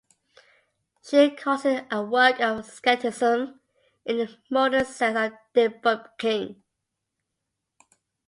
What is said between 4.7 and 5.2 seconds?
sense